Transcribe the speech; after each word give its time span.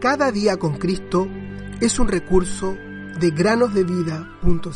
Cada 0.00 0.32
día 0.32 0.56
con 0.56 0.78
Cristo 0.78 1.28
es 1.78 1.98
un 1.98 2.08
recurso 2.08 2.74
de 3.20 3.30
granosdevida.cl. 3.32 4.70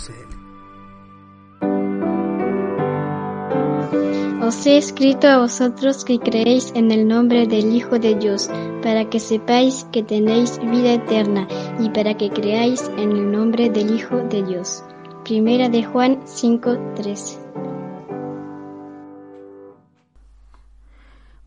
Os 4.44 4.66
he 4.66 4.76
escrito 4.76 5.26
a 5.26 5.38
vosotros 5.38 6.04
que 6.04 6.18
creéis 6.18 6.72
en 6.74 6.90
el 6.90 7.08
nombre 7.08 7.46
del 7.46 7.74
Hijo 7.74 7.98
de 7.98 8.16
Dios, 8.16 8.50
para 8.82 9.08
que 9.08 9.18
sepáis 9.18 9.86
que 9.90 10.02
tenéis 10.02 10.58
vida 10.58 10.92
eterna 10.92 11.48
y 11.80 11.88
para 11.88 12.18
que 12.18 12.28
creáis 12.28 12.82
en 12.98 13.12
el 13.12 13.32
nombre 13.32 13.70
del 13.70 13.94
Hijo 13.94 14.18
de 14.18 14.42
Dios. 14.42 14.84
Primera 15.24 15.70
de 15.70 15.84
Juan 15.84 16.20
5:13. 16.26 17.38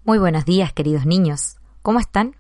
Muy 0.03 0.17
buenos 0.17 0.45
días, 0.45 0.73
queridos 0.73 1.05
niños. 1.05 1.57
¿Cómo 1.83 1.99
están? 1.99 2.37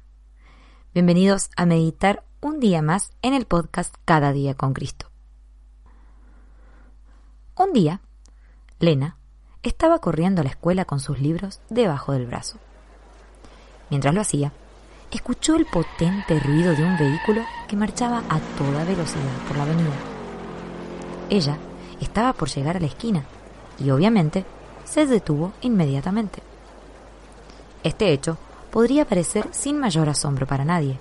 Bienvenidos 0.97 1.51
a 1.55 1.67
meditar 1.67 2.23
un 2.41 2.59
día 2.59 2.81
más 2.81 3.11
en 3.21 3.35
el 3.35 3.45
podcast 3.45 3.93
Cada 4.03 4.33
día 4.33 4.55
con 4.55 4.73
Cristo. 4.73 5.11
Un 7.55 7.71
día, 7.71 8.01
Lena 8.79 9.15
estaba 9.61 9.99
corriendo 9.99 10.41
a 10.41 10.43
la 10.43 10.49
escuela 10.49 10.85
con 10.85 10.99
sus 10.99 11.19
libros 11.19 11.61
debajo 11.69 12.13
del 12.13 12.25
brazo. 12.25 12.57
Mientras 13.91 14.15
lo 14.15 14.21
hacía, 14.21 14.53
escuchó 15.11 15.55
el 15.55 15.67
potente 15.67 16.39
ruido 16.39 16.73
de 16.73 16.83
un 16.83 16.97
vehículo 16.97 17.43
que 17.67 17.75
marchaba 17.75 18.23
a 18.27 18.39
toda 18.57 18.83
velocidad 18.83 19.37
por 19.47 19.57
la 19.57 19.65
avenida. 19.65 19.93
Ella 21.29 21.59
estaba 22.01 22.33
por 22.33 22.49
llegar 22.49 22.75
a 22.75 22.79
la 22.79 22.87
esquina 22.87 23.23
y 23.77 23.91
obviamente 23.91 24.45
se 24.83 25.05
detuvo 25.05 25.53
inmediatamente. 25.61 26.41
Este 27.83 28.11
hecho 28.11 28.39
podría 28.77 29.05
parecer 29.05 29.47
sin 29.53 29.79
mayor 29.79 30.07
asombro 30.07 30.45
para 30.45 30.63
nadie, 30.63 30.99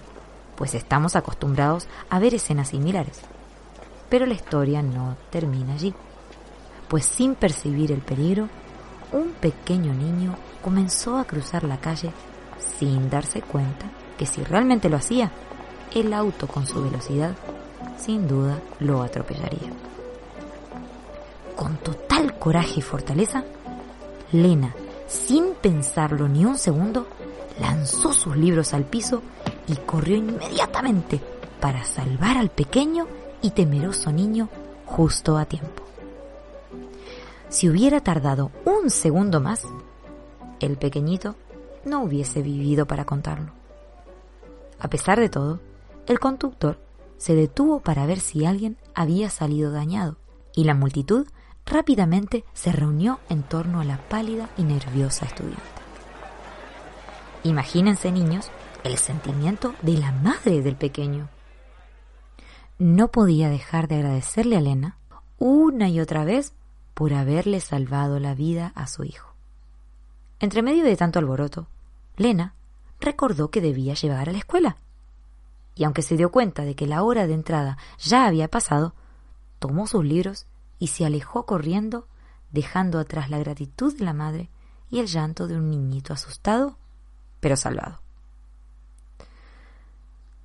pues 0.57 0.75
estamos 0.75 1.15
acostumbrados 1.15 1.89
a 2.09 2.19
ver 2.19 2.33
escenas 2.33 2.69
similares. 2.69 3.20
Pero 4.09 4.25
la 4.25 4.33
historia 4.33 4.81
no 4.81 5.19
termina 5.28 5.75
allí, 5.75 5.92
pues 6.89 7.05
sin 7.05 7.34
percibir 7.34 7.92
el 7.92 8.00
peligro, 8.00 8.48
un 9.12 9.33
pequeño 9.33 9.92
niño 9.92 10.37
comenzó 10.62 11.19
a 11.19 11.27
cruzar 11.27 11.65
la 11.65 11.77
calle 11.78 12.12
sin 12.59 13.11
darse 13.11 13.42
cuenta 13.42 13.84
que 14.17 14.25
si 14.25 14.43
realmente 14.43 14.89
lo 14.89 14.97
hacía, 14.97 15.31
el 15.95 16.15
auto 16.15 16.47
con 16.47 16.67
su 16.67 16.83
velocidad 16.83 17.34
sin 17.98 18.27
duda 18.27 18.59
lo 18.81 19.03
atropellaría. 19.03 19.70
Con 21.55 21.77
total 21.77 22.39
coraje 22.39 22.77
y 22.78 22.83
fortaleza, 22.83 23.45
Lena, 24.33 24.75
sin 25.06 25.53
pensarlo 25.61 26.27
ni 26.27 26.47
un 26.47 26.56
segundo, 26.56 27.06
lanzó 27.61 28.12
sus 28.12 28.37
libros 28.37 28.75
al 28.75 28.85
piso 28.85 29.23
y 29.67 29.77
corrió 29.77 30.17
inmediatamente 30.17 31.21
para 31.61 31.85
salvar 31.85 32.37
al 32.37 32.51
pequeño 32.51 33.07
y 33.43 33.51
temeroso 33.51 34.12
niño 34.12 34.49
justo 34.85 35.37
a 35.37 35.45
tiempo. 35.45 35.83
Si 37.49 37.69
hubiera 37.69 38.01
tardado 38.01 38.51
un 38.65 38.91
segundo 38.91 39.41
más, 39.41 39.62
el 40.61 40.77
pequeñito 40.77 41.37
no 41.84 42.03
hubiese 42.03 42.43
vivido 42.43 42.87
para 42.87 43.05
contarlo. 43.05 43.53
A 44.79 44.89
pesar 44.89 45.21
de 45.21 45.29
todo, 45.29 45.61
el 46.07 46.19
conductor 46.19 46.79
se 47.17 47.34
detuvo 47.34 47.81
para 47.81 48.07
ver 48.07 48.21
si 48.21 48.45
alguien 48.45 48.77
había 48.95 49.31
salido 49.31 49.73
dañado 49.73 50.17
y 50.55 50.65
la 50.65 50.75
multitud 50.75 51.27
rápidamente 51.65 52.45
se 52.53 52.73
reunió 52.73 53.21
en 53.29 53.43
torno 53.43 53.81
a 53.81 53.84
la 53.84 53.99
pálida 54.09 54.49
y 54.57 54.65
nerviosa 54.65 55.27
estudiante. 55.27 55.75
Imagínense, 57.47 58.11
niños, 58.11 58.50
el 58.83 58.98
sentimiento 58.98 59.77
de 59.80 59.97
la 59.98 60.11
madre 60.11 60.62
del 60.62 60.75
pequeño. 60.75 61.28
No 62.77 63.12
podía 63.12 63.48
dejar 63.48 63.86
de 63.86 63.94
agradecerle 63.94 64.56
a 64.56 64.61
Lena 64.61 64.98
una 65.38 65.88
y 65.88 66.00
otra 66.00 66.25
vez 66.25 66.55
por 66.92 67.14
haberle 67.14 67.60
salvado 67.60 68.19
la 68.19 68.34
vida 68.34 68.72
a 68.75 68.88
su 68.88 69.04
hijo. 69.04 69.32
Entre 70.41 70.60
medio 70.60 70.82
de 70.82 70.97
tanto 70.97 71.21
alboroto, 71.21 71.69
Lena 72.16 72.54
recordó 72.98 73.48
que 73.48 73.60
debía 73.60 73.94
llevar 73.94 74.28
a 74.28 74.32
la 74.32 74.38
escuela. 74.38 74.78
Y 75.76 75.84
aunque 75.84 76.03
se 76.03 76.16
dio 76.16 76.32
cuenta 76.32 76.65
de 76.65 76.75
que 76.75 76.88
la 76.88 77.04
hora 77.04 77.28
de 77.28 77.34
entrada 77.34 77.78
ya 78.00 78.26
había 78.26 78.48
pasado, 78.48 78.92
tomó 79.60 79.87
sus 79.87 80.04
libros 80.04 80.47
y 80.81 80.88
se 80.88 81.06
alejó 81.06 81.47
corriendo, 81.47 82.09
dejando 82.50 82.98
atrás 82.98 83.31
la 83.31 83.38
gratitud 83.38 83.97
de 83.97 84.04
la 84.04 84.15
madre 84.15 84.50
y 84.91 84.98
el 84.98 85.06
llanto 85.06 85.47
de 85.47 85.56
un 85.56 85.71
niñito 85.71 86.12
asustado, 86.12 86.76
pero 87.47 87.57
salvado. 87.57 88.01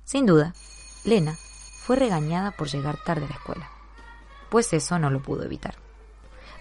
Sin 0.04 0.24
duda, 0.24 0.54
Lena 1.02 1.34
fue 1.34 1.96
regañada 1.96 2.52
por 2.52 2.68
llegar 2.68 2.96
tarde 2.96 3.24
a 3.24 3.28
la 3.28 3.34
escuela, 3.34 3.68
pues 4.50 4.72
eso 4.72 5.00
no 5.00 5.10
lo 5.10 5.20
pudo 5.20 5.42
evitar. 5.42 5.74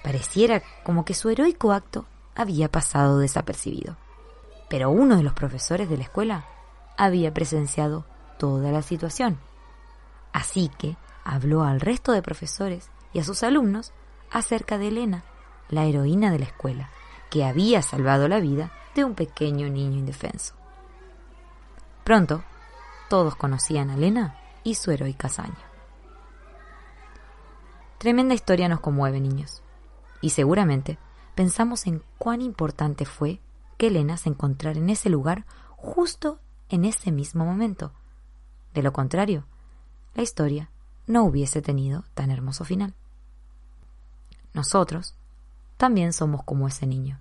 Pareciera 0.03 0.63
como 0.84 1.06
que 1.06 1.13
su 1.13 1.29
heroico 1.29 1.74
acto 1.74 2.07
había 2.34 2.72
pasado 2.72 3.19
desapercibido. 3.19 3.97
Pero 4.68 4.90
uno 4.90 5.16
de 5.16 5.22
los 5.22 5.34
profesores 5.34 5.88
de 5.91 5.97
la 5.97 6.06
escuela 6.06 6.46
había 6.97 7.31
presenciado 7.35 8.03
toda 8.40 8.72
la 8.72 8.81
situación. 8.81 9.38
Así 10.34 10.72
que 10.79 10.97
habló 11.23 11.62
al 11.62 11.79
resto 11.79 12.13
de 12.13 12.23
profesores 12.23 12.90
y 13.13 13.19
a 13.19 13.23
sus 13.23 13.44
alumnos 13.44 13.94
acerca 14.31 14.79
de 14.79 14.88
Elena, 14.88 15.23
la 15.69 15.85
heroína 15.85 16.31
de 16.31 16.40
la 16.40 16.46
escuela, 16.46 16.90
que 17.29 17.46
había 17.46 17.84
salvado 17.84 18.28
la 18.28 18.40
vida 18.40 18.72
de 18.96 19.06
un 19.06 19.16
pequeño 19.16 19.69
niño 19.69 19.97
indefenso. 19.97 20.53
Pronto, 22.03 22.44
todos 23.09 23.35
conocían 23.35 23.90
a 23.90 23.96
Elena 23.96 24.35
y 24.63 24.75
su 24.75 24.91
heroica 24.91 25.28
hazaña. 25.28 25.72
Tremenda 27.97 28.34
historia 28.34 28.68
nos 28.68 28.79
conmueve, 28.79 29.19
niños, 29.19 29.62
y 30.22 30.31
seguramente 30.31 30.97
pensamos 31.35 31.85
en 31.88 32.03
cuán 32.18 32.41
importante 32.41 33.06
fue 33.06 33.40
que 33.78 33.88
Elena 33.88 34.18
se 34.18 34.29
encontrara 34.29 34.79
en 34.79 34.90
ese 34.90 35.09
lugar 35.09 35.46
justo 35.78 36.40
en 36.69 36.85
ese 36.85 37.12
mismo 37.12 37.46
momento. 37.46 37.91
De 38.73 38.81
lo 38.81 38.94
contrario, 38.94 39.46
la 40.16 40.23
historia 40.23 40.69
no 41.08 41.23
hubiese 41.23 41.62
tenido 41.62 42.06
tan 42.13 42.31
hermoso 42.31 42.63
final. 42.63 42.94
Nosotros 44.53 45.16
también 45.78 46.13
somos 46.13 46.44
como 46.44 46.68
ese 46.68 46.88
niño. 46.88 47.19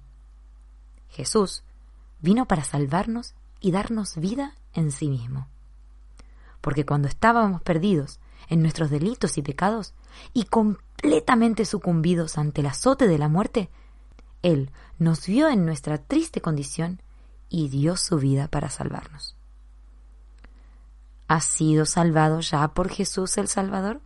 Jesús 1.10 1.62
vino 2.21 2.47
para 2.47 2.65
salvarnos 2.65 3.34
y 3.60 3.72
darnos 3.72 4.16
vida 4.16 4.54
en 4.72 4.91
sí 4.91 5.09
mismo. 5.09 5.47
Porque 6.60 6.84
cuando 6.84 7.09
estábamos 7.09 7.62
perdidos 7.62 8.21
en 8.48 8.62
nuestros 8.62 8.91
delitos 8.91 9.38
y 9.38 9.43
pecados 9.43 9.94
y 10.32 10.44
completamente 10.44 11.65
sucumbidos 11.65 12.38
ante 12.38 12.60
el 12.60 12.69
azote 12.69 13.06
de 13.06 13.19
la 13.19 13.28
muerte, 13.28 13.71
Él 14.43 14.71
nos 14.98 15.26
vio 15.26 15.48
en 15.48 15.65
nuestra 15.65 15.98
triste 15.98 16.41
condición 16.41 17.00
y 17.48 17.69
dio 17.69 17.97
su 17.97 18.19
vida 18.19 18.48
para 18.48 18.71
salvarnos. 18.71 19.34
¿Has 21.28 21.44
sido 21.44 21.87
salvado 21.87 22.41
ya 22.41 22.69
por 22.69 22.88
Jesús 22.88 23.38
el 23.38 23.48
Salvador? 23.48 24.00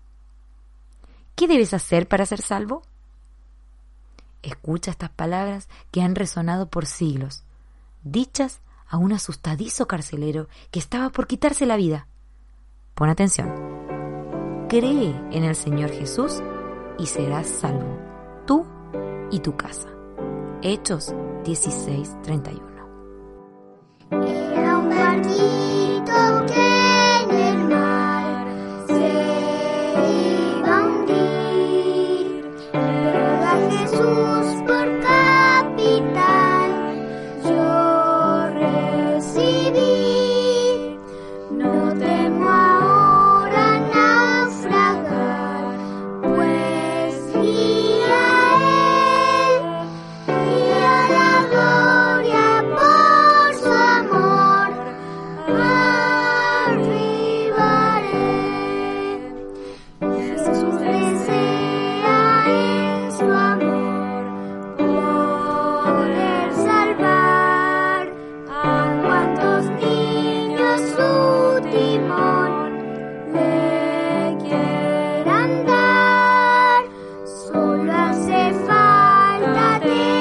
¿Qué 1.34 1.48
debes 1.48 1.74
hacer 1.74 2.06
para 2.06 2.26
ser 2.26 2.40
salvo? 2.40 2.82
Escucha 4.44 4.90
estas 4.90 5.10
palabras 5.10 5.68
que 5.90 6.02
han 6.02 6.14
resonado 6.14 6.68
por 6.68 6.84
siglos, 6.84 7.44
dichas 8.02 8.60
a 8.86 8.98
un 8.98 9.12
asustadizo 9.12 9.86
carcelero 9.86 10.48
que 10.70 10.78
estaba 10.78 11.08
por 11.10 11.26
quitarse 11.26 11.64
la 11.64 11.76
vida. 11.76 12.08
Pon 12.94 13.08
atención. 13.08 13.48
Cree 14.68 15.14
en 15.32 15.44
el 15.44 15.56
Señor 15.56 15.90
Jesús 15.90 16.42
y 16.98 17.06
serás 17.06 17.48
salvo, 17.48 17.98
tú 18.46 18.66
y 19.30 19.40
tu 19.40 19.56
casa. 19.56 19.88
Hechos 20.62 21.14
16:31. 21.44 22.73
day. 79.84 80.13